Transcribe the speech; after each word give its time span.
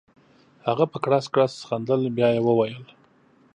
هغه 0.67 0.85
په 0.91 0.97
کړس 1.05 1.25
کړس 1.33 1.53
خندل 1.67 2.01
بیا 2.17 2.29
یې 2.35 2.41
وویل. 2.43 2.85